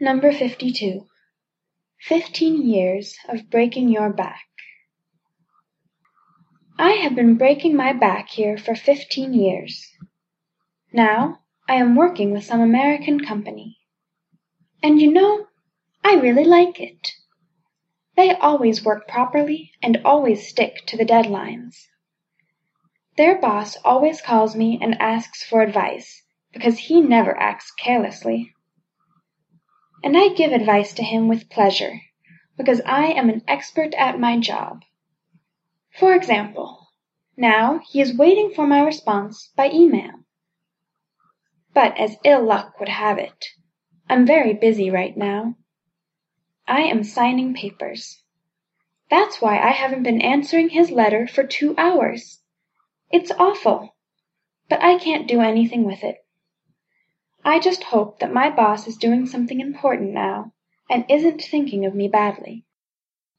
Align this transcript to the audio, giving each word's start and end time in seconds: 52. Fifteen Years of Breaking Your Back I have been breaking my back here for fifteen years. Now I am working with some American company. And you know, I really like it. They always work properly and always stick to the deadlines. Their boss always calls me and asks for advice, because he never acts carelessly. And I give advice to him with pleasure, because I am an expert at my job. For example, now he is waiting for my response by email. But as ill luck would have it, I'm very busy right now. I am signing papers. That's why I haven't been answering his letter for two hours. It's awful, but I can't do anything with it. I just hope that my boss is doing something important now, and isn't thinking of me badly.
52. 0.00 1.06
Fifteen 2.00 2.68
Years 2.68 3.16
of 3.28 3.48
Breaking 3.48 3.88
Your 3.88 4.12
Back 4.12 4.42
I 6.76 6.94
have 6.94 7.14
been 7.14 7.36
breaking 7.36 7.76
my 7.76 7.92
back 7.92 8.28
here 8.28 8.58
for 8.58 8.74
fifteen 8.74 9.32
years. 9.32 9.88
Now 10.92 11.38
I 11.68 11.74
am 11.74 11.94
working 11.94 12.32
with 12.32 12.42
some 12.42 12.60
American 12.60 13.24
company. 13.24 13.76
And 14.82 15.00
you 15.00 15.12
know, 15.12 15.46
I 16.02 16.16
really 16.16 16.44
like 16.44 16.80
it. 16.80 17.12
They 18.16 18.34
always 18.34 18.84
work 18.84 19.06
properly 19.06 19.70
and 19.80 20.02
always 20.04 20.48
stick 20.48 20.84
to 20.86 20.96
the 20.96 21.06
deadlines. 21.06 21.76
Their 23.16 23.40
boss 23.40 23.76
always 23.84 24.20
calls 24.20 24.56
me 24.56 24.76
and 24.82 25.00
asks 25.00 25.44
for 25.44 25.62
advice, 25.62 26.24
because 26.52 26.78
he 26.78 27.00
never 27.00 27.38
acts 27.38 27.70
carelessly. 27.70 28.50
And 30.04 30.18
I 30.18 30.28
give 30.28 30.52
advice 30.52 30.92
to 30.94 31.02
him 31.02 31.28
with 31.28 31.48
pleasure, 31.48 32.02
because 32.58 32.82
I 32.84 33.06
am 33.06 33.30
an 33.30 33.40
expert 33.48 33.94
at 33.94 34.20
my 34.20 34.38
job. 34.38 34.82
For 35.98 36.14
example, 36.14 36.88
now 37.38 37.80
he 37.90 38.02
is 38.02 38.14
waiting 38.14 38.52
for 38.54 38.66
my 38.66 38.82
response 38.82 39.50
by 39.56 39.70
email. 39.70 40.12
But 41.72 41.96
as 41.98 42.18
ill 42.22 42.44
luck 42.44 42.78
would 42.78 42.90
have 42.90 43.16
it, 43.16 43.46
I'm 44.06 44.26
very 44.26 44.52
busy 44.52 44.90
right 44.90 45.16
now. 45.16 45.56
I 46.68 46.82
am 46.82 47.02
signing 47.02 47.54
papers. 47.54 48.22
That's 49.08 49.40
why 49.40 49.58
I 49.58 49.70
haven't 49.70 50.02
been 50.02 50.20
answering 50.20 50.68
his 50.68 50.90
letter 50.90 51.26
for 51.26 51.44
two 51.44 51.74
hours. 51.78 52.42
It's 53.10 53.30
awful, 53.30 53.96
but 54.68 54.82
I 54.82 54.98
can't 54.98 55.26
do 55.26 55.40
anything 55.40 55.84
with 55.84 56.04
it. 56.04 56.18
I 57.44 57.58
just 57.58 57.84
hope 57.84 58.20
that 58.20 58.32
my 58.32 58.48
boss 58.50 58.88
is 58.88 58.96
doing 58.96 59.26
something 59.26 59.60
important 59.60 60.12
now, 60.12 60.52
and 60.90 61.04
isn't 61.10 61.42
thinking 61.42 61.84
of 61.84 61.94
me 61.94 62.08
badly. 62.08 62.64